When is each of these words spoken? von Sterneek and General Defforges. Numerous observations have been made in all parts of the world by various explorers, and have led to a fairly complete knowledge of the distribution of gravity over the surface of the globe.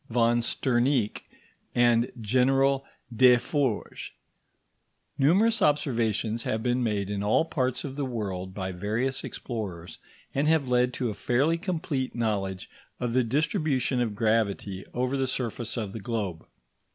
von 0.09 0.41
Sterneek 0.41 1.29
and 1.75 2.11
General 2.19 2.83
Defforges. 3.15 4.09
Numerous 5.19 5.61
observations 5.61 6.41
have 6.41 6.63
been 6.63 6.81
made 6.81 7.07
in 7.11 7.21
all 7.21 7.45
parts 7.45 7.83
of 7.83 7.95
the 7.95 8.03
world 8.05 8.51
by 8.51 8.71
various 8.71 9.23
explorers, 9.23 9.99
and 10.33 10.47
have 10.47 10.67
led 10.67 10.91
to 10.95 11.11
a 11.11 11.13
fairly 11.13 11.59
complete 11.59 12.15
knowledge 12.15 12.67
of 12.99 13.13
the 13.13 13.23
distribution 13.23 14.01
of 14.01 14.15
gravity 14.15 14.83
over 14.91 15.15
the 15.15 15.27
surface 15.27 15.77
of 15.77 15.93
the 15.93 15.99
globe. 15.99 16.47